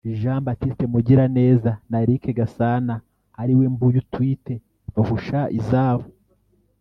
[0.19, 2.95] Jean Baptiste Mugiraneza na Eric Gasana
[3.41, 4.53] ari we Mbuyu Twite
[4.93, 6.05] bahusha izabo